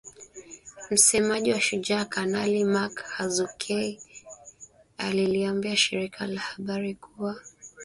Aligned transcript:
Msemaji 0.91 1.51
wa 1.53 1.61
Shujaa 1.61 2.05
Kanali 2.05 2.63
Mak 2.63 2.99
Hazukay 3.03 3.97
aliliambia 4.97 5.77
shirika 5.77 6.27
la 6.27 6.41
habari 6.41 6.95
kuwa 6.95 7.39